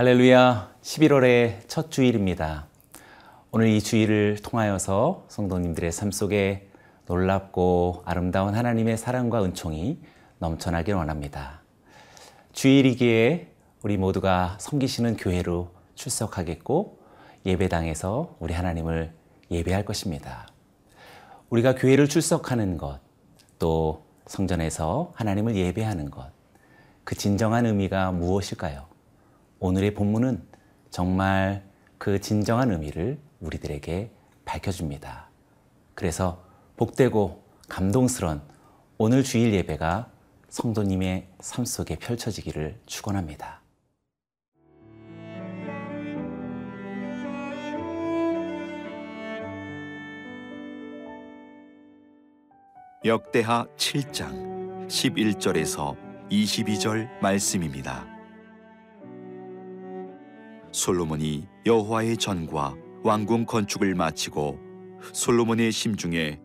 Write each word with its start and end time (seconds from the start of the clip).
할렐루야, 0.00 0.76
11월의 0.80 1.68
첫 1.68 1.90
주일입니다. 1.90 2.68
오늘 3.50 3.68
이 3.68 3.82
주일을 3.82 4.38
통하여서 4.42 5.26
성도님들의 5.28 5.92
삶 5.92 6.10
속에 6.10 6.70
놀랍고 7.04 8.04
아름다운 8.06 8.54
하나님의 8.54 8.96
사랑과 8.96 9.44
은총이 9.44 10.00
넘쳐나길 10.38 10.94
원합니다. 10.94 11.60
주일이기에 12.54 13.52
우리 13.82 13.98
모두가 13.98 14.56
섬기시는 14.58 15.18
교회로 15.18 15.68
출석하겠고 15.96 16.98
예배당에서 17.44 18.36
우리 18.40 18.54
하나님을 18.54 19.12
예배할 19.50 19.84
것입니다. 19.84 20.48
우리가 21.50 21.74
교회를 21.74 22.08
출석하는 22.08 22.78
것, 22.78 23.00
또 23.58 24.06
성전에서 24.26 25.12
하나님을 25.14 25.56
예배하는 25.56 26.10
것, 26.10 26.30
그 27.04 27.14
진정한 27.14 27.66
의미가 27.66 28.12
무엇일까요? 28.12 28.89
오늘의 29.60 29.92
본문은 29.92 30.42
정말 30.88 31.62
그 31.98 32.18
진정한 32.18 32.72
의미를 32.72 33.18
우리들에게 33.40 34.10
밝혀줍니다. 34.46 35.28
그래서 35.94 36.42
복되고 36.78 37.44
감동스런 37.68 38.40
오늘 38.96 39.22
주일 39.22 39.52
예배가 39.52 40.10
성도님의 40.48 41.28
삶 41.40 41.66
속에 41.66 41.96
펼쳐지기를 41.96 42.80
축원합니다. 42.86 43.60
역대하 53.04 53.66
7장 53.76 54.88
11절에서 54.88 55.96
22절 56.30 57.08
말씀입니다. 57.20 58.19
솔로몬이 60.72 61.46
여호와의 61.66 62.16
전과 62.16 62.76
왕궁 63.02 63.46
건축을 63.46 63.94
마치고 63.94 64.58
솔로몬의 65.12 65.72
심중에 65.72 66.38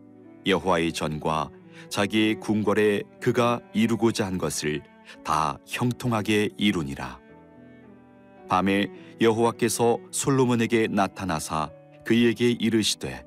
여호와의 0.46 0.92
전과 0.92 1.50
자기의 1.88 2.40
궁궐에 2.40 3.02
그가 3.20 3.60
이루고자 3.72 4.26
한 4.26 4.38
것을 4.38 4.82
다 5.24 5.58
형통하게 5.66 6.50
이루니라. 6.56 7.20
밤에 8.48 8.88
여호와께서 9.20 9.98
솔로몬에게 10.10 10.88
나타나사 10.88 11.70
그에게 12.04 12.50
이르시되 12.50 13.24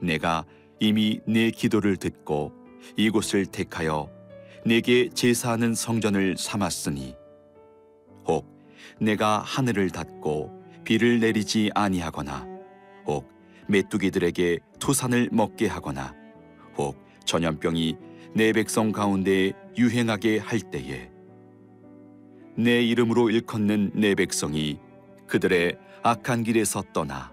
내가 0.00 0.44
이미 0.80 1.20
내 1.26 1.50
기도를 1.50 1.96
듣고 1.96 2.52
이곳을 2.96 3.46
택하여 3.46 4.10
내게 4.64 5.08
제사하는 5.08 5.74
성전을 5.74 6.36
삼았으니 6.38 7.14
혹 7.14 7.23
내가 9.00 9.38
하늘을 9.40 9.90
닫고 9.90 10.64
비를 10.84 11.20
내리지 11.20 11.70
아니하거나 11.74 12.46
혹 13.06 13.28
메뚜기들에게 13.68 14.58
토산을 14.78 15.30
먹게 15.32 15.66
하거나 15.66 16.14
혹 16.76 16.96
전염병이 17.24 17.96
내 18.34 18.52
백성 18.52 18.92
가운데 18.92 19.52
유행하게 19.76 20.38
할 20.38 20.60
때에 20.60 21.10
내 22.56 22.82
이름으로 22.82 23.30
일컫는 23.30 23.92
내 23.94 24.14
백성이 24.14 24.78
그들의 25.26 25.78
악한 26.02 26.44
길에서 26.44 26.82
떠나 26.92 27.32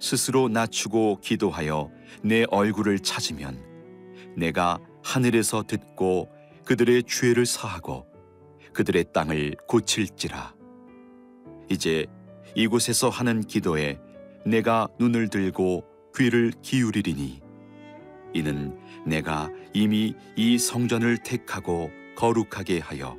스스로 0.00 0.48
낮추고 0.48 1.20
기도하여 1.20 1.90
내 2.22 2.44
얼굴을 2.50 2.98
찾으면 2.98 3.62
내가 4.36 4.78
하늘에서 5.02 5.62
듣고 5.62 6.28
그들의 6.64 7.04
죄를 7.04 7.46
사하고 7.46 8.06
그들의 8.72 9.06
땅을 9.12 9.56
고칠지라 9.66 10.57
이제 11.70 12.06
이곳에서 12.54 13.08
하는 13.08 13.42
기도에 13.42 13.98
내가 14.44 14.88
눈을 14.98 15.28
들고 15.28 15.84
귀를 16.16 16.52
기울이리니 16.62 17.40
이는 18.34 18.78
내가 19.06 19.50
이미 19.72 20.14
이 20.36 20.58
성전을 20.58 21.18
택하고 21.18 21.90
거룩하게 22.16 22.78
하여 22.78 23.16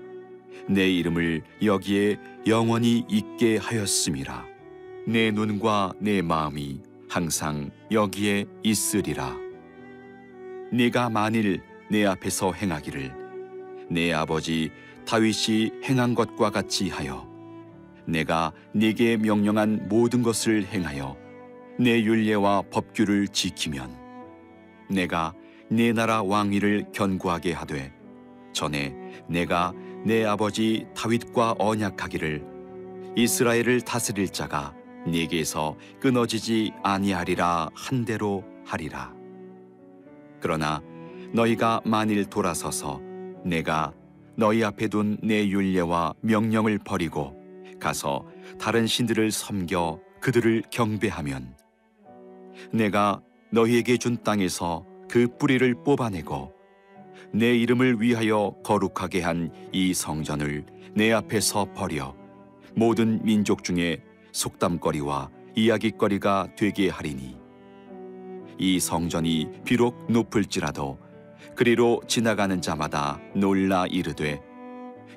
내 0.67 0.89
이름을 0.89 1.41
여기에 1.63 2.19
영원히 2.47 3.05
있게 3.09 3.57
하였음이라. 3.57 4.45
내 5.07 5.31
눈과 5.31 5.93
내 5.99 6.21
마음이 6.21 6.81
항상 7.07 7.71
여기에 7.91 8.45
있으리라. 8.63 9.35
네가 10.71 11.09
만일 11.09 11.61
내 11.89 12.05
앞에서 12.05 12.53
행하기를 12.53 13.11
내 13.89 14.13
아버지 14.13 14.69
다윗이 15.07 15.71
행한 15.83 16.13
것과 16.13 16.51
같이 16.51 16.89
하여 16.89 17.28
내가 18.09 18.52
네게 18.74 19.18
명령한 19.18 19.88
모든 19.88 20.24
것을 20.24 20.66
행하여 20.66 21.16
내 21.80 22.02
율례와 22.02 22.64
법규를 22.72 23.28
지키면 23.30 23.96
내가 24.90 25.34
네 25.70 25.94
나라 25.94 26.24
왕위를 26.24 26.88
견고하게 26.94 27.53
하되 27.53 27.94
전에 28.52 28.96
내가 29.28 29.74
내 30.06 30.25
아버지 30.25 30.88
다윗과 30.96 31.56
언약하기를 31.59 32.44
이스라엘을 33.16 33.81
다스릴 33.81 34.30
자가 34.30 34.74
네게서 35.06 35.78
끊어지지 36.02 36.74
아니하리라 36.84 37.70
한 37.74 38.06
대로 38.06 38.44
하리라. 38.66 39.14
그러나 40.41 40.81
너희가 41.34 41.81
만일 41.86 42.26
돌아서서 42.26 43.02
내가 43.46 43.94
너희 44.36 44.64
앞에 44.64 44.88
둔 44.88 45.18
내 45.22 45.47
율례와 45.47 46.16
명령을 46.22 46.80
버리고 46.80 47.38
가서 47.79 48.25
다른 48.59 48.88
신들을 48.88 49.31
섬겨 49.31 50.00
그들을 50.22 50.63
경배하면 50.69 51.56
내가 52.72 53.22
너희에게 53.51 53.97
준 53.97 54.22
땅에서 54.23 54.85
그 55.09 55.28
뿌리를 55.38 55.73
뽑아내고 55.84 56.53
내 57.34 57.56
이름을 57.56 58.01
위하여 58.01 58.56
거룩하게 58.63 59.22
한 59.22 59.51
이 59.72 59.94
성전을 59.94 60.66
내 60.94 61.12
앞에서 61.12 61.73
버려 61.73 62.16
모든 62.75 63.23
민족 63.23 63.63
중에 63.63 64.03
속담거리와 64.31 65.29
이야기거리가 65.56 66.50
되게 66.56 66.90
하리니 66.90 67.38
이 68.57 68.79
성전이 68.79 69.61
비록 69.63 70.11
높을지라도 70.11 71.00
그리로 71.56 72.01
지나가는 72.07 72.61
자마다 72.61 73.19
놀라 73.35 73.85
이르되 73.88 74.41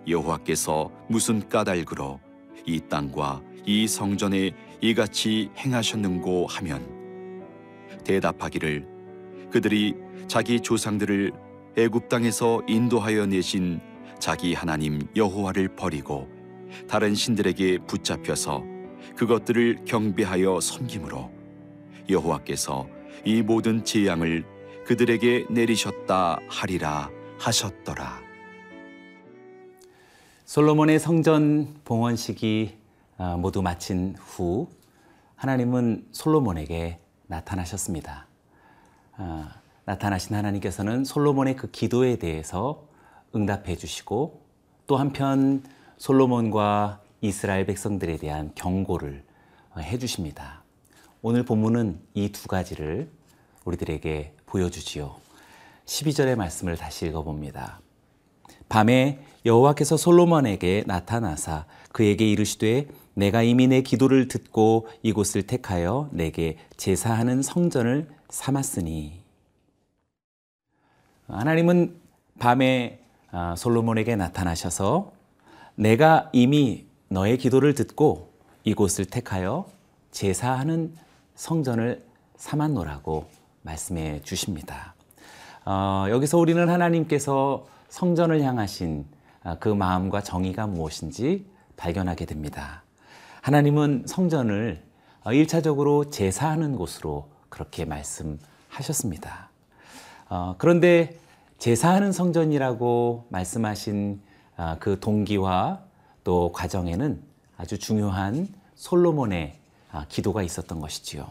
여호와께서 0.06 0.90
무슨 1.08 1.48
까닭으로 1.48 2.20
이 2.66 2.80
땅과 2.88 3.42
이 3.66 3.86
성전에 3.86 4.52
이같이 4.80 5.50
행하셨는고 5.56 6.46
하면 6.46 7.44
대답하기를 8.04 8.86
그들이 9.50 9.94
자기 10.28 10.60
조상들을 10.60 11.32
애굽 11.76 12.08
땅에서 12.08 12.62
인도하여 12.66 13.26
내신 13.26 13.80
자기 14.18 14.54
하나님 14.54 15.00
여호와를 15.16 15.74
버리고 15.76 16.28
다른 16.88 17.14
신들에게 17.14 17.78
붙잡혀서 17.86 18.64
그것들을 19.16 19.84
경배하여 19.84 20.60
섬김으로 20.60 21.30
여호와께서 22.08 22.88
이 23.24 23.42
모든 23.42 23.84
재앙을 23.84 24.44
그들에게 24.86 25.46
내리셨다 25.50 26.40
하리라 26.48 27.10
하셨더라. 27.38 28.31
솔로몬의 30.52 31.00
성전 31.00 31.80
봉헌식이 31.86 32.76
아, 33.16 33.38
모두 33.38 33.62
마친 33.62 34.14
후 34.18 34.68
하나님은 35.34 36.08
솔로몬에게 36.12 36.98
나타나셨습니다. 37.26 38.26
아, 39.16 39.54
나타나신 39.86 40.36
하나님께서는 40.36 41.06
솔로몬의 41.06 41.56
그 41.56 41.70
기도에 41.70 42.16
대해서 42.16 42.86
응답해 43.34 43.76
주시고 43.76 44.42
또 44.86 44.98
한편 44.98 45.64
솔로몬과 45.96 47.00
이스라엘 47.22 47.64
백성들에 47.64 48.18
대한 48.18 48.52
경고를 48.54 49.24
어, 49.74 49.80
해 49.80 49.96
주십니다. 49.96 50.64
오늘 51.22 51.46
본문은 51.46 51.98
이 52.12 52.30
두 52.30 52.46
가지를 52.46 53.10
우리들에게 53.64 54.34
보여주지요. 54.44 55.16
12절의 55.86 56.36
말씀을 56.36 56.76
다시 56.76 57.06
읽어봅니다. 57.06 57.80
밤에 58.68 59.31
여호와께서 59.44 59.96
솔로몬에게 59.96 60.84
나타나사 60.86 61.66
그에게 61.90 62.30
이르시되 62.30 62.88
내가 63.14 63.42
이미 63.42 63.66
내 63.66 63.82
기도를 63.82 64.28
듣고 64.28 64.88
이곳을 65.02 65.42
택하여 65.42 66.08
내게 66.12 66.56
제사하는 66.76 67.42
성전을 67.42 68.08
삼았으니 68.30 69.20
하나님은 71.28 71.96
밤에 72.38 73.00
아, 73.30 73.54
솔로몬에게 73.56 74.16
나타나셔서 74.16 75.12
내가 75.74 76.30
이미 76.32 76.86
너의 77.08 77.38
기도를 77.38 77.74
듣고 77.74 78.32
이곳을 78.64 79.06
택하여 79.06 79.66
제사하는 80.10 80.94
성전을 81.34 82.04
삼았노라고 82.36 83.26
말씀해 83.62 84.20
주십니다. 84.22 84.94
어, 85.64 86.06
여기서 86.10 86.38
우리는 86.38 86.68
하나님께서 86.68 87.66
성전을 87.88 88.42
향하신 88.42 89.04
아, 89.04 89.21
그 89.60 89.68
마음과 89.68 90.22
정의가 90.22 90.66
무엇인지 90.66 91.46
발견하게 91.76 92.26
됩니다. 92.26 92.82
하나님은 93.40 94.04
성전을 94.06 94.82
어, 95.24 95.32
일차적으로 95.32 96.10
제사하는 96.10 96.76
곳으로 96.76 97.28
그렇게 97.48 97.84
말씀하셨습니다. 97.84 99.50
어, 100.28 100.54
그런데 100.58 101.18
제사하는 101.58 102.12
성전이라고 102.12 103.26
말씀하신 103.28 104.20
어, 104.56 104.76
그 104.80 104.98
동기와 105.00 105.80
또 106.24 106.52
과정에는 106.52 107.22
아주 107.56 107.78
중요한 107.78 108.48
솔로몬의 108.74 109.58
아, 109.92 110.06
기도가 110.08 110.42
있었던 110.42 110.80
것이지요. 110.80 111.30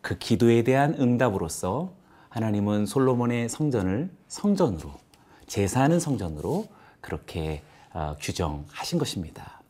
그 0.00 0.18
기도에 0.18 0.64
대한 0.64 0.94
응답으로서 0.98 1.92
하나님은 2.28 2.86
솔로몬의 2.86 3.48
성전을 3.48 4.10
성전으로 4.28 4.92
제사하는 5.46 6.00
성전으로 6.00 6.66
그렇게 7.04 7.62
어, 7.92 8.16
규정하신 8.18 8.98
것입니다. 8.98 9.60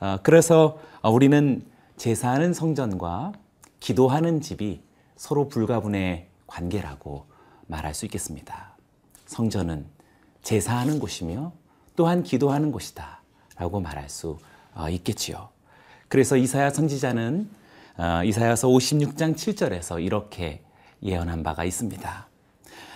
어, 0.00 0.18
그래서 0.22 0.78
우리는 1.02 1.64
제사하는 1.96 2.52
성전과 2.52 3.32
기도하는 3.80 4.40
집이 4.42 4.82
서로 5.16 5.48
불가분의 5.48 6.28
관계라고 6.46 7.24
말할 7.66 7.94
수 7.94 8.04
있겠습니다. 8.04 8.76
성전은 9.26 9.86
제사하는 10.42 11.00
곳이며 11.00 11.52
또한 11.96 12.22
기도하는 12.22 12.70
곳이다 12.70 13.22
라고 13.56 13.80
말할 13.80 14.08
수 14.10 14.38
어, 14.74 14.90
있겠지요. 14.90 15.48
그래서 16.08 16.36
이사야 16.36 16.70
선지자는 16.70 17.48
어, 17.96 18.22
이사야서 18.24 18.68
56장 18.68 19.34
7절에서 19.34 20.04
이렇게 20.04 20.62
예언한 21.02 21.42
바가 21.42 21.64
있습니다. 21.64 22.28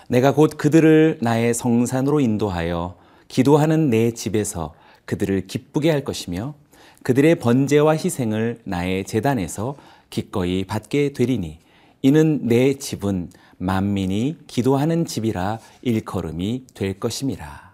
내가 0.09 0.35
곧 0.35 0.59
그들을 0.59 1.19
나의 1.23 1.55
성산으로 1.55 2.21
인도하여 2.21 3.02
기도하는 3.33 3.89
내 3.89 4.11
집에서 4.11 4.75
그들을 5.07 5.47
기쁘게 5.47 5.91
할 5.91 6.05
것이며 6.05 6.55
그들의 7.03 7.37
번제와 7.37 7.93
희생을 7.93 8.61
나의 8.65 9.07
재단에서 9.07 9.75
기꺼이 10.11 10.65
받게 10.65 11.15
되리니 11.15 11.59
이는 12.03 12.47
내 12.47 12.75
집은 12.75 13.31
만민이 13.57 14.37
기도하는 14.47 15.07
집이라 15.07 15.61
일컬음이 15.81 16.67
될 16.75 17.01
것임이라. 17.01 17.73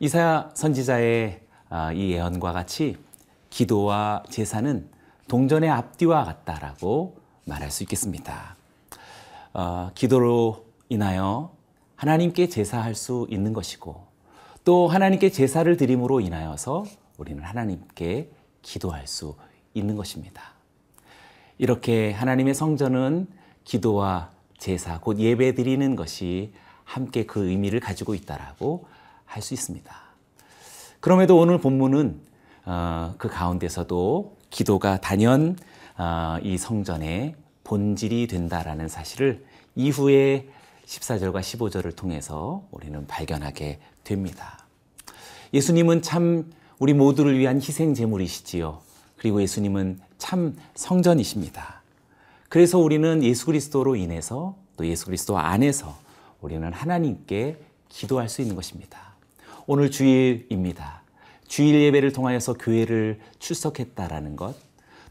이사야 0.00 0.52
선지자의 0.54 1.40
아, 1.68 1.92
이 1.92 2.12
예언과 2.12 2.54
같이 2.54 2.96
기도와 3.50 4.22
제사는 4.30 4.88
동전의 5.28 5.68
앞뒤와 5.68 6.24
같다라고 6.24 7.18
말할 7.44 7.70
수 7.70 7.82
있겠습니다. 7.82 8.56
어, 9.52 9.90
기도로 9.94 10.64
인하여 10.88 11.57
하나님께 11.98 12.48
제사할 12.48 12.94
수 12.94 13.26
있는 13.28 13.52
것이고 13.52 14.06
또 14.64 14.86
하나님께 14.86 15.30
제사를 15.30 15.76
드림으로 15.76 16.20
인하여서 16.20 16.84
우리는 17.16 17.42
하나님께 17.42 18.30
기도할 18.62 19.08
수 19.08 19.34
있는 19.74 19.96
것입니다. 19.96 20.42
이렇게 21.58 22.12
하나님의 22.12 22.54
성전은 22.54 23.26
기도와 23.64 24.30
제사, 24.58 25.00
곧 25.00 25.18
예배 25.18 25.56
드리는 25.56 25.96
것이 25.96 26.52
함께 26.84 27.26
그 27.26 27.48
의미를 27.48 27.80
가지고 27.80 28.14
있다라고 28.14 28.86
할 29.24 29.42
수 29.42 29.52
있습니다. 29.54 29.94
그럼에도 31.00 31.36
오늘 31.36 31.58
본문은 31.58 32.20
어, 32.64 33.14
그 33.18 33.28
가운데서도 33.28 34.36
기도가 34.50 35.00
단연 35.00 35.56
어, 35.96 36.38
이 36.42 36.58
성전의 36.58 37.34
본질이 37.64 38.28
된다라는 38.28 38.86
사실을 38.86 39.44
이후에 39.74 40.48
14절과 40.88 41.40
15절을 41.40 41.94
통해서 41.94 42.62
우리는 42.70 43.06
발견하게 43.06 43.78
됩니다. 44.04 44.64
예수님은 45.52 46.02
참 46.02 46.50
우리 46.78 46.94
모두를 46.94 47.38
위한 47.38 47.56
희생 47.56 47.94
제물이시지요. 47.94 48.80
그리고 49.18 49.42
예수님은 49.42 50.00
참 50.16 50.56
성전이십니다. 50.74 51.82
그래서 52.48 52.78
우리는 52.78 53.22
예수 53.22 53.46
그리스도로 53.46 53.96
인해서 53.96 54.56
또 54.76 54.86
예수 54.86 55.06
그리스도 55.06 55.36
안에서 55.36 55.98
우리는 56.40 56.72
하나님께 56.72 57.58
기도할 57.88 58.28
수 58.28 58.40
있는 58.40 58.56
것입니다. 58.56 59.14
오늘 59.66 59.90
주일입니다. 59.90 61.02
주일 61.46 61.82
예배를 61.82 62.12
통하여서 62.12 62.54
교회를 62.54 63.20
출석했다라는 63.38 64.36
것, 64.36 64.54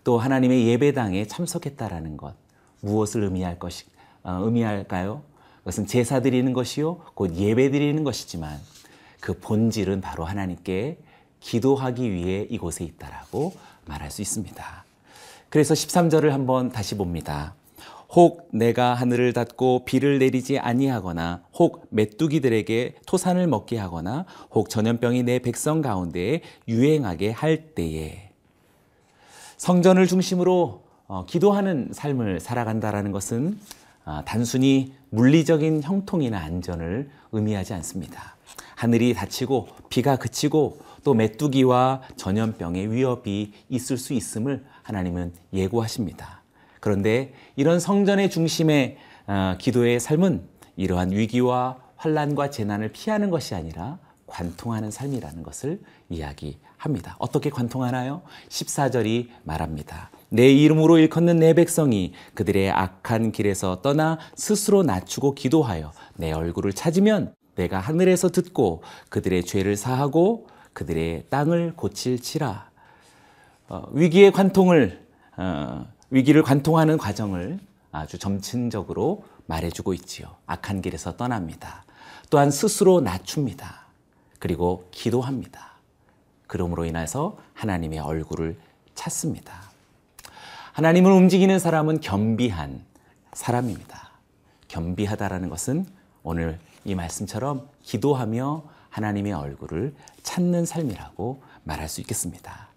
또 0.03 0.17
하나님의 0.17 0.67
예배당에 0.67 1.25
참석했다라는 1.25 2.17
것, 2.17 2.33
무엇을 2.81 3.23
의미할 3.23 3.59
것이 3.59 3.85
어, 4.23 4.39
의미할까요? 4.43 5.21
그것은 5.67 5.85
제사 5.85 6.21
드리는 6.21 6.53
것이요, 6.53 7.01
곧 7.13 7.35
예배 7.35 7.71
드리는 7.71 8.01
것이지만 8.05 8.57
그 9.19 9.37
본질은 9.37 9.99
바로 9.99 10.23
하나님께 10.23 10.97
기도하기 11.41 12.09
위해 12.09 12.47
이곳에 12.49 12.85
있다라고 12.85 13.51
말할 13.85 14.09
수 14.09 14.21
있습니다. 14.21 14.85
그래서 15.49 15.73
13절을 15.73 16.29
한번 16.29 16.71
다시 16.71 16.95
봅니다. 16.95 17.53
혹 18.11 18.47
내가 18.53 18.93
하늘을 18.93 19.33
닫고 19.33 19.83
비를 19.83 20.19
내리지 20.19 20.57
아니하거나 20.57 21.43
혹 21.55 21.85
메뚜기들에게 21.89 22.95
토산을 23.05 23.47
먹게 23.47 23.77
하거나 23.77 24.25
혹 24.51 24.69
전염병이 24.69 25.23
내 25.23 25.39
백성 25.39 25.81
가운데에 25.81 26.43
유행하게 26.69 27.31
할 27.31 27.75
때에 27.75 28.29
성전을 29.57 30.07
중심으로 30.07 30.83
어, 31.09 31.25
기도하는 31.25 31.89
삶을 31.91 32.39
살아간다라는 32.39 33.11
것은 33.11 33.59
어, 33.59 33.76
단순히 34.25 34.93
물리적인 35.09 35.83
형통이나 35.83 36.39
안전을 36.39 37.09
의미하지 37.31 37.73
않습니다. 37.73 38.35
하늘이 38.75 39.13
닫히고 39.13 39.67
비가 39.89 40.15
그치고 40.15 40.79
또 41.03 41.13
메뚜기와 41.13 42.01
전염병의 42.15 42.91
위협이 42.91 43.53
있을 43.69 43.97
수 43.97 44.13
있음을 44.13 44.63
하나님은 44.83 45.33
예고하십니다. 45.53 46.43
그런데 46.79 47.33
이런 47.55 47.79
성전의 47.79 48.29
중심의 48.29 48.97
어, 49.27 49.55
기도의 49.59 49.99
삶은 49.99 50.43
이러한 50.77 51.11
위기와 51.11 51.77
환란과 51.97 52.49
재난을 52.49 52.89
피하는 52.89 53.29
것이 53.29 53.55
아니라 53.55 53.99
관통하는 54.27 54.91
삶이라는 54.91 55.41
것을 55.41 55.79
이야기합니다. 56.09 57.15
어떻게 57.17 57.49
관통하나요? 57.49 58.21
14절이 58.49 59.29
말합니다. 59.43 60.11
내 60.29 60.51
이름으로 60.51 60.97
일컫는 60.99 61.39
내 61.39 61.53
백성이 61.53 62.13
그들의 62.33 62.69
악한 62.69 63.31
길에서 63.31 63.81
떠나 63.81 64.19
스스로 64.35 64.83
낮추고 64.83 65.33
기도하여 65.35 65.91
내 66.15 66.31
얼굴을 66.31 66.73
찾으면 66.73 67.33
내가 67.55 67.79
하늘에서 67.79 68.29
듣고 68.29 68.83
그들의 69.09 69.45
죄를 69.45 69.75
사하고 69.75 70.47
그들의 70.73 71.25
땅을 71.29 71.73
고칠치라. 71.75 72.69
어, 73.69 73.83
위기의 73.93 74.31
관통을 74.31 75.05
어, 75.37 75.87
위기를 76.09 76.43
관통하는 76.43 76.97
과정을 76.97 77.59
아주 77.91 78.19
점진적으로 78.19 79.23
말해주고 79.47 79.93
있지요. 79.95 80.27
악한 80.45 80.81
길에서 80.81 81.17
떠납니다. 81.17 81.83
또한 82.29 82.51
스스로 82.51 83.01
낮춥니다. 83.01 83.86
그리고 84.39 84.87
기도합니다. 84.91 85.73
그러므로 86.47 86.85
인해서 86.85 87.37
하나님의 87.53 87.99
얼굴을 87.99 88.57
찾습니다. 88.95 89.53
하나님을 90.73 91.11
움직이는 91.11 91.59
사람은 91.59 92.01
겸비한 92.01 92.83
사람입니다. 93.33 94.11
겸비하다라는 94.67 95.49
것은 95.49 95.85
오늘 96.23 96.59
이 96.85 96.95
말씀처럼 96.95 97.67
기도하며 97.83 98.63
하나님의 98.89 99.33
얼굴을 99.33 99.95
찾는 100.23 100.65
삶이라고 100.65 101.41
말할 101.63 101.89
수 101.89 102.01
있겠습니다. 102.01 102.67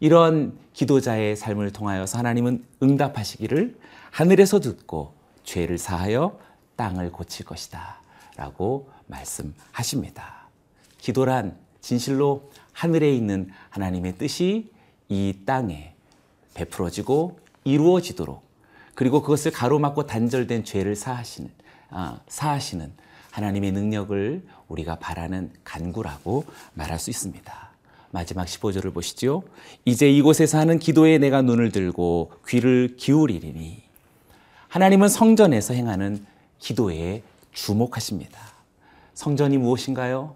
이런 0.00 0.58
기도자의 0.72 1.36
삶을 1.36 1.72
통하여서 1.72 2.18
하나님은 2.18 2.64
응답하시기를 2.82 3.78
하늘에서 4.10 4.60
듣고 4.60 5.14
죄를 5.44 5.78
사하여 5.78 6.38
땅을 6.76 7.10
고칠 7.12 7.46
것이다. 7.46 8.00
라고 8.36 8.90
말씀하십니다. 9.06 10.45
기도란 11.06 11.56
진실로 11.80 12.50
하늘에 12.72 13.14
있는 13.14 13.48
하나님의 13.70 14.18
뜻이 14.18 14.72
이 15.08 15.34
땅에 15.46 15.94
베풀어지고 16.54 17.38
이루어지도록 17.62 18.42
그리고 18.96 19.22
그것을 19.22 19.52
가로막고 19.52 20.06
단절된 20.06 20.64
죄를 20.64 20.96
사하시는, 20.96 21.48
아, 21.90 22.18
사하시는 22.26 22.92
하나님의 23.30 23.70
능력을 23.70 24.42
우리가 24.66 24.96
바라는 24.96 25.52
간구라고 25.62 26.44
말할 26.74 26.98
수 26.98 27.10
있습니다. 27.10 27.70
마지막 28.10 28.46
15절을 28.46 28.92
보시죠. 28.92 29.44
이제 29.84 30.10
이곳에서 30.10 30.58
하는 30.58 30.80
기도에 30.80 31.18
내가 31.18 31.40
눈을 31.40 31.70
들고 31.70 32.32
귀를 32.48 32.96
기울이리니 32.96 33.80
하나님은 34.66 35.08
성전에서 35.08 35.72
행하는 35.74 36.26
기도에 36.58 37.22
주목하십니다. 37.52 38.40
성전이 39.14 39.58
무엇인가요? 39.58 40.34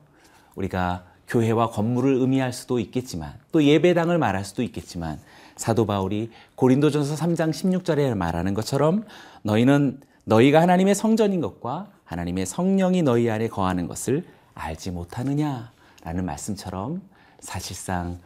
우리가 0.61 1.05
교회와 1.29 1.71
건물을 1.71 2.15
의미할 2.15 2.53
수도 2.53 2.79
있겠지만 2.79 3.35
또 3.53 3.63
예배당을 3.63 4.19
말할 4.19 4.45
수도 4.45 4.63
있겠지만 4.63 5.19
사도 5.57 5.87
바울이 5.87 6.31
고린도전서 6.57 7.15
3장 7.15 7.51
16절에 7.51 8.15
말하는 8.15 8.55
것처럼 8.55 9.05
너희는 9.43 10.01
너희가 10.25 10.61
하나님의 10.61 10.95
성전인 10.95 11.41
것과 11.41 11.89
하나님의 12.05 12.47
성령이 12.47 13.03
너희 13.03 13.31
안에 13.31 13.49
거하는 13.49 13.87
것을 13.87 14.25
알지 14.55 14.91
못하느냐라는 14.91 16.25
말씀처럼 16.25 17.03
사실상 17.41 18.19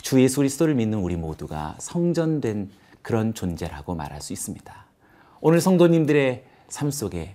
주 0.00 0.20
예수 0.22 0.36
그리스도를 0.36 0.74
믿는 0.74 0.98
우리 0.98 1.16
모두가 1.16 1.76
성전된 1.78 2.70
그런 3.02 3.34
존재라고 3.34 3.94
말할 3.94 4.20
수 4.20 4.32
있습니다. 4.32 4.84
오늘 5.40 5.60
성도님들의 5.60 6.44
삶 6.68 6.90
속에 6.90 7.34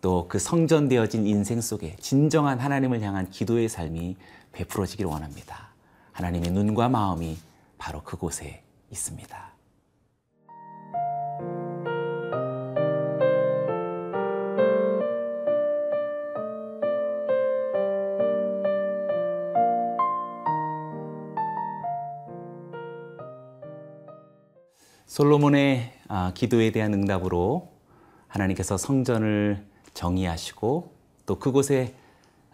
또 0.00 0.26
그 0.28 0.38
성전되어진 0.38 1.26
인생 1.26 1.60
속에 1.60 1.96
진정한 2.00 2.58
하나님을 2.58 3.00
향한 3.02 3.30
기도의 3.30 3.68
삶이 3.68 4.16
베풀어지길 4.52 5.06
원합니다. 5.06 5.68
하나님의 6.12 6.50
눈과 6.50 6.88
마음이 6.88 7.36
바로 7.78 8.02
그곳에 8.02 8.62
있습니다. 8.90 9.46
솔로몬의 25.06 25.92
아, 26.08 26.32
기도에 26.34 26.72
대한 26.72 26.92
응답으로 26.92 27.72
하나님께서 28.28 28.76
성전을 28.76 29.64
정의하시고 29.96 30.92
또 31.26 31.38
그곳에 31.38 31.94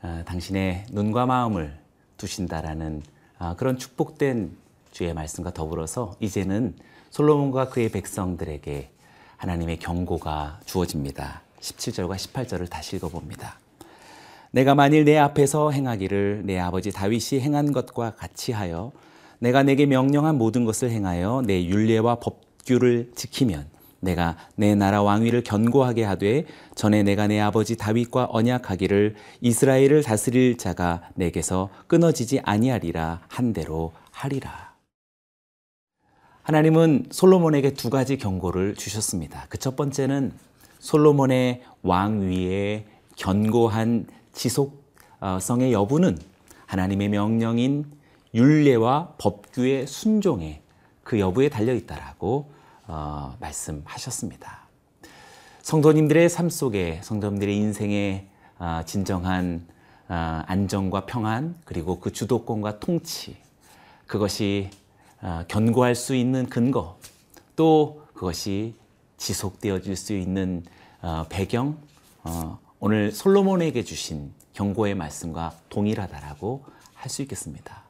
아, 0.00 0.22
당신의 0.26 0.86
눈과 0.90 1.26
마음을 1.26 1.78
두신다라는 2.16 3.02
아, 3.38 3.54
그런 3.56 3.76
축복된 3.76 4.56
주의 4.92 5.12
말씀과 5.12 5.52
더불어서 5.52 6.14
이제는 6.20 6.74
솔로몬과 7.10 7.68
그의 7.68 7.90
백성들에게 7.90 8.90
하나님의 9.36 9.78
경고가 9.78 10.60
주어집니다. 10.64 11.42
17절과 11.60 12.16
18절을 12.16 12.70
다시 12.70 12.96
읽어봅니다. 12.96 13.58
내가 14.50 14.74
만일 14.74 15.04
내 15.04 15.18
앞에서 15.18 15.70
행하기를 15.70 16.42
내 16.44 16.58
아버지 16.58 16.92
다윗이 16.92 17.40
행한 17.40 17.72
것과 17.72 18.14
같이 18.16 18.52
하여 18.52 18.92
내가 19.38 19.62
내게 19.62 19.86
명령한 19.86 20.36
모든 20.38 20.64
것을 20.64 20.90
행하여 20.90 21.42
내 21.46 21.64
율례와 21.64 22.16
법규를 22.16 23.12
지키면 23.14 23.66
내가 24.02 24.36
내 24.56 24.74
나라 24.74 25.02
왕위를 25.02 25.44
견고하게 25.44 26.02
하되 26.02 26.44
전에 26.74 27.04
내가 27.04 27.28
내 27.28 27.38
아버지 27.40 27.76
다윗과 27.76 28.28
언약하기를 28.30 29.14
이스라엘을 29.40 30.02
다스릴 30.02 30.58
자가 30.58 31.02
내게서 31.14 31.70
끊어지지 31.86 32.40
아니하리라 32.40 33.20
한 33.28 33.52
대로 33.52 33.92
하리라. 34.10 34.72
하나님은 36.42 37.06
솔로몬에게 37.12 37.74
두 37.74 37.88
가지 37.90 38.18
경고를 38.18 38.74
주셨습니다. 38.74 39.46
그 39.48 39.58
첫 39.58 39.76
번째는 39.76 40.32
솔로몬의 40.80 41.62
왕위의 41.82 42.84
견고한 43.14 44.08
지속성의 44.32 45.72
여부는 45.72 46.18
하나님의 46.66 47.08
명령인 47.10 47.84
율례와 48.34 49.14
법규의 49.18 49.86
순종에 49.86 50.62
그 51.04 51.20
여부에 51.20 51.48
달려 51.48 51.72
있다라고 51.74 52.50
어, 52.86 53.36
말씀하셨습니다. 53.40 54.68
성도님들의 55.62 56.28
삶 56.28 56.50
속에 56.50 57.00
성도님들의 57.02 57.56
인생의 57.56 58.28
어, 58.58 58.82
진정한 58.84 59.66
어, 60.08 60.42
안정과 60.46 61.06
평안 61.06 61.56
그리고 61.64 62.00
그 62.00 62.12
주도권과 62.12 62.80
통치 62.80 63.36
그것이 64.06 64.70
어, 65.20 65.44
견고할 65.48 65.94
수 65.94 66.14
있는 66.14 66.48
근거 66.48 66.98
또 67.56 68.02
그것이 68.14 68.74
지속되어질 69.16 69.96
수 69.96 70.12
있는 70.14 70.64
어, 71.00 71.26
배경 71.28 71.78
어, 72.24 72.58
오늘 72.80 73.12
솔로몬에게 73.12 73.84
주신 73.84 74.32
경고의 74.52 74.94
말씀과 74.94 75.52
동일하다라고 75.68 76.64
할 77.02 77.10
수 77.10 77.22
있겠습니다. 77.22 77.82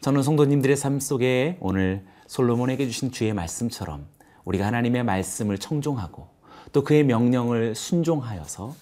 저는 0.00 0.22
성도님들의 0.24 0.76
삶 0.76 0.98
속에 0.98 1.56
오늘 1.60 2.04
솔로몬에게 2.26 2.86
주신 2.86 3.12
주의 3.12 3.32
말씀처럼 3.32 4.06
우리가 4.50 4.66
하나님의 4.66 5.04
말씀을 5.04 5.58
청종하고 5.58 6.26
또 6.72 6.82
그의 6.82 7.04
명령을 7.04 7.74
순종하여서 7.74 8.74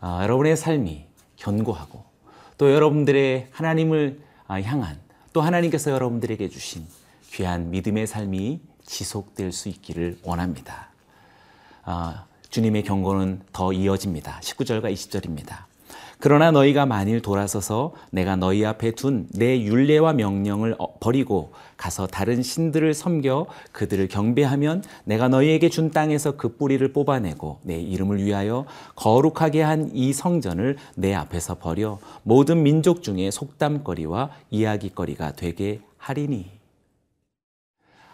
어, 0.00 0.18
여러분의 0.22 0.56
삶이 0.56 1.06
견고하고 1.36 2.04
또 2.58 2.72
여러분들의 2.72 3.48
하나님을 3.50 4.20
어, 4.48 4.54
향한 4.60 4.98
또 5.32 5.40
하나님께서 5.40 5.90
여러분들에게 5.90 6.48
주신 6.48 6.86
귀한 7.32 7.70
믿음의 7.70 8.06
삶이 8.06 8.60
지속될 8.84 9.52
수 9.52 9.68
있기를 9.68 10.18
원합니다. 10.22 10.90
어, 11.84 12.14
주님의 12.50 12.84
경고는 12.84 13.42
더 13.52 13.72
이어집니다. 13.72 14.40
19절과 14.40 14.92
20절입니다. 14.92 15.64
그러나 16.18 16.50
너희가 16.50 16.86
만일 16.86 17.20
돌아서서 17.20 17.92
내가 18.10 18.36
너희 18.36 18.64
앞에 18.64 18.92
둔내 18.92 19.62
율례와 19.62 20.14
명령을 20.14 20.74
어, 20.78 20.98
버리고 20.98 21.52
가서 21.76 22.06
다른 22.06 22.42
신들을 22.42 22.94
섬겨 22.94 23.46
그들을 23.72 24.08
경배하면 24.08 24.82
내가 25.04 25.28
너희에게 25.28 25.68
준 25.68 25.90
땅에서 25.90 26.36
그 26.36 26.56
뿌리를 26.56 26.90
뽑아내고 26.92 27.60
내 27.64 27.78
이름을 27.78 28.24
위하여 28.24 28.64
거룩하게 28.94 29.62
한 29.62 29.86
이 29.96 30.12
성전을 30.12 30.76
내 30.94 31.14
앞에서 31.14 31.56
버려 31.56 31.98
모든 32.22 32.62
민족 32.62 33.02
중에 33.02 33.30
속담거리와 33.30 34.30
이야기거리가 34.50 35.32
되게 35.32 35.80
하리니. 35.98 36.50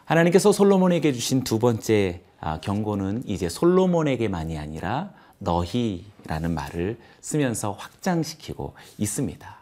하나님께서 0.04 0.52
솔로몬에게 0.52 1.12
주신 1.12 1.42
두 1.44 1.59
번째 1.59 2.21
아, 2.40 2.61
경고는 2.61 3.23
이제 3.26 3.49
솔로몬에게만이 3.49 4.59
아니라 4.59 5.12
너희라는 5.42 6.54
말을 6.54 6.99
쓰면서 7.20 7.72
확장시키고 7.72 8.75
있습니다. 8.99 9.56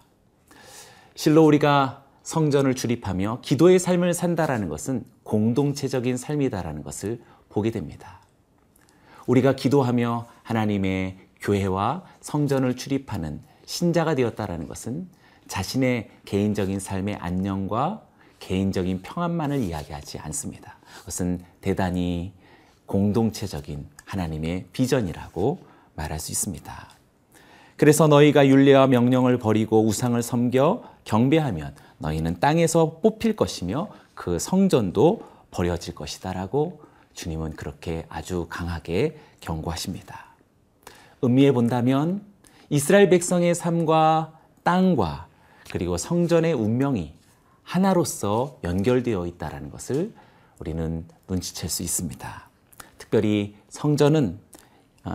실로 1.15 1.45
우리가 1.45 2.05
성전을 2.23 2.75
출입하며 2.75 3.41
기도의 3.43 3.79
삶을 3.79 4.15
산다라는 4.15 4.69
것은 4.69 5.05
공동체적인 5.23 6.17
삶이다라는 6.17 6.83
것을 6.83 7.21
보게 7.49 7.71
됩니다. 7.71 8.21
우리가 9.27 9.57
기도하며 9.57 10.27
하나님의 10.43 11.19
교회와 11.41 12.05
성전을 12.21 12.77
출입하는 12.77 13.41
신자가 13.65 14.15
되었다라는 14.15 14.69
것은 14.69 15.09
자신의 15.49 16.11
개인적인 16.25 16.79
삶의 16.79 17.17
안녕과 17.17 18.03
개인적인 18.39 19.03
평안만을 19.03 19.61
이야기하지 19.61 20.19
않습니다. 20.19 20.79
그것은 21.01 21.43
대단히 21.61 22.33
공동체적인 22.87 23.87
하나님의 24.05 24.67
비전이라고 24.73 25.70
말할 25.95 26.19
수 26.19 26.33
있습니다. 26.33 26.89
그래서 27.77 28.09
너희가 28.09 28.47
율례와 28.47 28.89
명령을 28.89 29.39
버리고 29.39 29.85
우상을 29.87 30.21
섬겨 30.23 30.83
경배하면 31.05 31.75
너희는 31.99 32.41
땅에서 32.41 32.99
뽑힐 33.03 33.37
것이며 33.37 33.89
그 34.15 34.39
성전도 34.39 35.23
버려질 35.51 35.95
것이다라고 35.95 36.83
주님은 37.15 37.57
그렇게 37.57 38.05
아주 38.09 38.47
강하게 38.49 39.19
경고하십니다. 39.41 40.27
의미해 41.23 41.53
본다면 41.53 42.23
이스라엘 42.69 43.09
백성의 43.09 43.55
삶과 43.55 44.39
땅과 44.63 45.27
그리고 45.71 45.97
성전의 45.97 46.53
운명이 46.53 47.15
하나로서 47.63 48.59
연결되어 48.65 49.27
있다는 49.27 49.71
것을 49.71 50.13
우리는 50.59 51.05
눈치챌 51.29 51.69
수 51.69 51.83
있습니다. 51.83 52.49
특별히 52.99 53.55
성전은 53.69 54.39
어, 54.39 54.50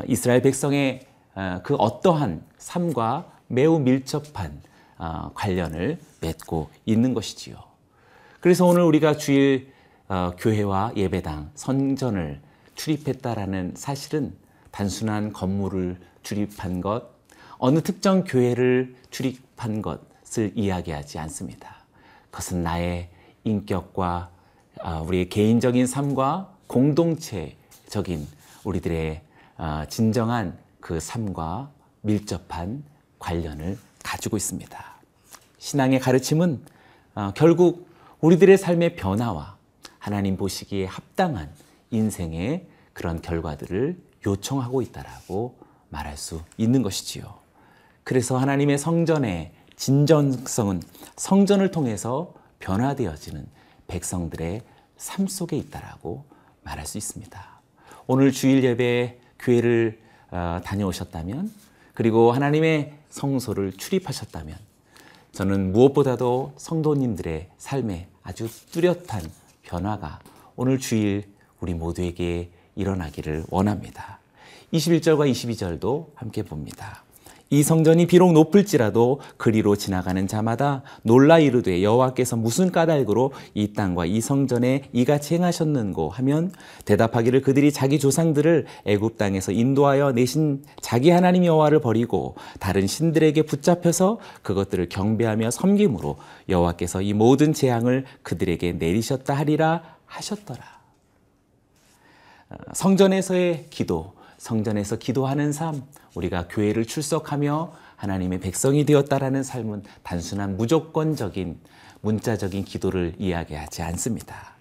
이스라엘 0.08 0.42
백성의 0.42 1.06
어, 1.36 1.60
그 1.64 1.76
어떠한 1.76 2.44
삶과 2.58 3.26
매우 3.48 3.80
밀접한 3.80 4.62
어, 4.98 5.32
관련을 5.34 6.00
맺고 6.22 6.70
있는 6.86 7.14
것이지요. 7.14 7.58
그래서 8.40 8.66
오늘 8.66 8.84
우리가 8.84 9.18
주일 9.18 9.74
교회와 10.38 10.94
예배당, 10.96 11.50
선전을 11.56 12.40
출입했다라는 12.76 13.74
사실은 13.76 14.36
단순한 14.70 15.34
건물을 15.34 15.98
출입한 16.22 16.80
것, 16.80 17.10
어느 17.58 17.82
특정 17.82 18.24
교회를 18.24 18.96
출입한 19.10 19.82
것을 19.82 20.52
이야기하지 20.54 21.18
않습니다. 21.18 21.76
그것은 22.30 22.62
나의 22.62 23.10
인격과 23.46 24.30
우리의 25.08 25.30
개인적인 25.30 25.88
삶과 25.88 26.54
공동체적인 26.68 28.28
우리들의 28.64 29.22
아, 29.22 29.25
진정한 29.90 30.58
그 30.80 31.00
삶과 31.00 31.72
밀접한 32.02 32.84
관련을 33.20 33.78
가지고 34.04 34.38
있습니다. 34.38 34.96
신앙의 35.58 36.00
가르침은 36.00 36.64
어, 37.16 37.32
결국 37.36 37.88
우리들의 38.22 38.58
삶의 38.58 38.96
변화와 38.96 39.58
하나님 39.98 40.38
보시기에 40.38 40.86
합당한 40.86 41.50
인생의 41.90 42.68
그런 42.94 43.22
결과들을 43.22 43.98
요청하고 44.26 44.82
있다라고 44.82 45.58
말할 45.90 46.18
수 46.18 46.42
있는 46.58 46.84
것이지요. 46.84 47.40
그래서 48.04 48.38
하나님의 48.38 48.78
성전의 48.78 49.54
진정성은 49.76 50.82
성전을 51.16 51.72
통해서 51.72 52.34
변화되어지는 52.60 53.48
백성들의 53.88 54.62
삶 54.98 55.28
속에 55.28 55.58
있다라고 55.58 56.26
말할 56.64 56.86
수 56.86 56.98
있습니다. 56.98 57.62
오늘 58.08 58.32
주일 58.32 58.64
예배 58.64 59.20
교회를 59.46 60.00
어, 60.32 60.60
다녀오셨다면 60.64 61.52
그리고 61.94 62.32
하나님의 62.32 62.94
성소를 63.10 63.74
출입하셨다면 63.74 64.58
저는 65.32 65.72
무엇보다도 65.72 66.54
성도님들의 66.58 67.50
삶에 67.58 68.08
아주 68.24 68.48
뚜렷한 68.72 69.22
변화가 69.64 70.20
오늘 70.56 70.80
주일 70.80 71.26
우리 71.60 71.74
모두에게 71.74 72.50
일어나기를 72.76 73.46
원합니다. 73.50 74.20
21절과 74.74 75.32
22절도 75.32 76.08
함께 76.16 76.44
봅니다. 76.44 77.04
이 77.52 77.62
성전이 77.62 78.08
비록 78.08 78.34
높을지라도 78.34 79.20
그리로 79.38 79.76
지나가는 79.76 80.28
자마다 80.28 80.82
놀라 81.04 81.38
이르되 81.38 81.84
여호와께서 81.84 82.36
무슨 82.38 82.72
까닭으로 82.72 83.34
이 83.54 83.74
땅과 83.74 84.08
이 84.08 84.20
성전에 84.20 84.90
이같이 84.94 85.36
행하셨는고 85.36 86.10
하면 86.10 86.52
대답하기를 86.86 87.42
그들이 87.42 87.72
자기 87.72 88.00
조상들을 88.00 88.66
애굽 88.86 89.18
땅에서 89.18 89.52
인도하여 89.52 90.14
내신 90.14 90.64
자기 90.82 91.12
하나님 91.12 91.46
여호와를 91.46 91.82
버리고 91.82 92.36
다른 92.60 92.88
신들에게 92.88 93.44
붙잡혀서 93.44 94.20
그것들을 94.42 94.90
경배하며 94.90 95.52
섬김으로 95.52 96.18
여호와께서 96.50 97.04
이 97.04 97.14
모든 97.14 97.54
재앙을 97.54 98.06
그들에게 98.24 98.74
내리셨다 98.74 99.36
하리라 99.36 99.84
하셨더라. 100.08 100.64
어, 102.50 102.56
성전에서의 102.74 103.68
기도, 103.70 104.14
성전에서 104.38 104.98
기도하는 104.98 105.52
삶, 105.52 105.84
우리가 106.16 106.48
교회를 106.50 106.86
출석하며 106.86 107.74
하나님의 107.96 108.40
백성이 108.40 108.86
되었다라는 108.86 109.44
삶은 109.44 109.84
단순한 110.04 110.58
무조건적인 110.58 111.58
문자적인 112.02 112.66
기도를 112.66 113.16
이야기하지 113.18 113.82
않습니다. 113.82 114.56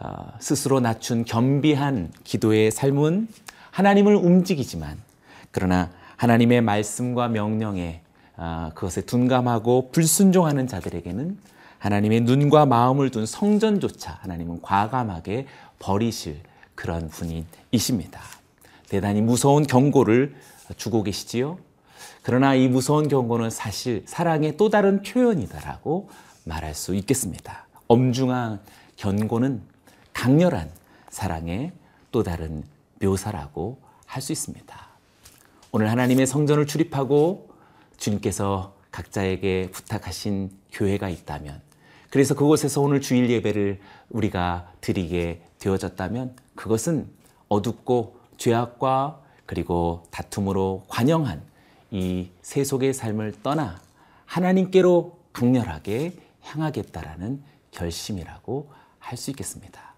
어, 0.00 0.32
스스로 0.40 0.80
낮춘 0.80 1.24
겸비한 1.24 2.12
기도의 2.24 2.70
삶은 2.70 3.28
하나님을 3.70 4.14
움직이지만 4.16 4.98
그러나 5.50 5.90
하나님의 6.16 6.62
말씀과 6.62 7.28
명령에 7.28 8.00
어, 8.36 8.70
그것에 8.74 9.02
둔감하고 9.02 9.90
불순종하는 9.92 10.66
자들에게는 10.66 11.38
하나님의 11.78 12.22
눈과 12.22 12.66
마음을 12.66 13.10
둔 13.10 13.26
성전조차 13.26 14.18
하나님은 14.22 14.62
과감하게 14.62 15.46
버리실 15.78 16.40
그런 16.74 17.08
분이십니다. 17.10 18.20
대단히 18.88 19.20
무서운 19.20 19.66
경고를 19.66 20.34
주고 20.76 21.02
계시지요. 21.02 21.58
그러나 22.22 22.54
이 22.54 22.68
무서운 22.68 23.08
경고는 23.08 23.50
사실 23.50 24.02
사랑의 24.06 24.56
또 24.56 24.70
다른 24.70 25.02
표현이다라고 25.02 26.08
말할 26.44 26.74
수 26.74 26.94
있겠습니다. 26.94 27.66
엄중한 27.88 28.60
경고는 28.96 29.62
강렬한 30.12 30.70
사랑의 31.10 31.72
또 32.12 32.22
다른 32.22 32.64
묘사라고 33.00 33.78
할 34.06 34.22
수 34.22 34.30
있습니다. 34.32 34.86
오늘 35.72 35.90
하나님의 35.90 36.28
성전을 36.28 36.68
출입하고 36.68 37.50
주님께서 37.96 38.74
각자에게 38.92 39.70
부탁하신 39.72 40.52
교회가 40.72 41.08
있다면 41.08 41.60
그래서 42.10 42.36
그곳에서 42.36 42.80
오늘 42.80 43.00
주일 43.00 43.28
예배를 43.28 43.80
우리가 44.10 44.70
드리게 44.80 45.42
되어졌다면 45.58 46.36
그것은 46.54 47.08
어둡고 47.48 48.20
죄악과 48.36 49.20
그리고 49.46 50.04
다툼으로 50.10 50.84
관영한 50.88 51.42
이 51.90 52.30
세속의 52.42 52.94
삶을 52.94 53.42
떠나 53.42 53.80
하나님께로 54.26 55.18
강렬하게 55.32 56.16
향하겠다라는 56.42 57.42
결심이라고 57.70 58.70
할 58.98 59.18
수 59.18 59.30
있겠습니다. 59.30 59.94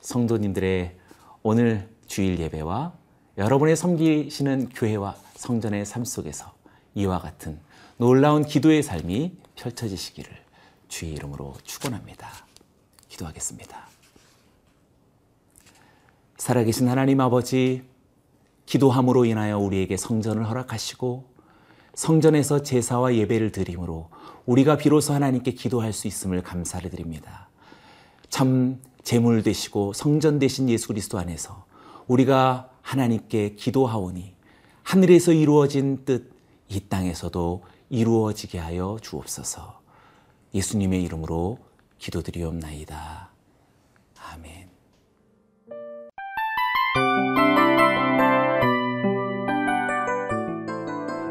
성도님들의 0.00 0.96
오늘 1.42 1.88
주일 2.06 2.38
예배와 2.38 2.92
여러분의 3.36 3.76
섬기시는 3.76 4.70
교회와 4.70 5.16
성전의 5.34 5.84
삶 5.84 6.04
속에서 6.04 6.54
이와 6.94 7.18
같은 7.18 7.58
놀라운 7.96 8.44
기도의 8.44 8.82
삶이 8.82 9.36
펼쳐지시기를 9.56 10.30
주의 10.88 11.12
이름으로 11.12 11.54
축원합니다. 11.64 12.28
기도하겠습니다. 13.08 13.97
살아계신 16.38 16.88
하나님 16.88 17.20
아버지, 17.20 17.82
기도함으로 18.66 19.26
인하여 19.26 19.58
우리에게 19.58 19.96
성전을 19.96 20.48
허락하시고 20.48 21.24
성전에서 21.94 22.62
제사와 22.62 23.14
예배를 23.14 23.52
드림으로 23.52 24.08
우리가 24.46 24.76
비로소 24.76 25.12
하나님께 25.12 25.52
기도할 25.52 25.92
수 25.92 26.06
있음을 26.08 26.42
감사를 26.42 26.88
드립니다. 26.90 27.48
참 28.30 28.80
제물 29.02 29.42
되시고 29.42 29.92
성전 29.92 30.38
되신 30.38 30.68
예수 30.70 30.88
그리스도 30.88 31.18
안에서 31.18 31.66
우리가 32.06 32.70
하나님께 32.82 33.56
기도하오니 33.56 34.34
하늘에서 34.82 35.32
이루어진 35.32 36.04
뜻 36.06 36.38
이 36.68 36.80
땅에서도 36.80 37.64
이루어지게 37.88 38.58
하여 38.58 38.98
주옵소서. 39.00 39.80
예수님의 40.54 41.02
이름으로 41.04 41.58
기도드리옵나이다. 41.98 43.30
아멘. 44.32 44.67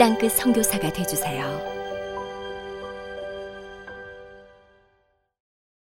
땅끝 0.00 0.32
선교사가 0.32 0.90
되주세요. 0.94 1.69